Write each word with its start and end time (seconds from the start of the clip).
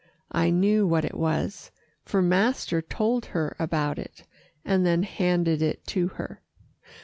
I 0.31 0.49
knew 0.49 0.87
what 0.87 1.05
it 1.05 1.13
was, 1.13 1.69
for 2.03 2.23
master 2.23 2.81
told 2.81 3.25
her 3.37 3.55
about 3.59 3.99
it, 3.99 4.25
and 4.65 4.83
then 4.83 5.03
handed 5.03 5.61
it 5.61 5.85
to 5.93 6.07
her. 6.17 6.41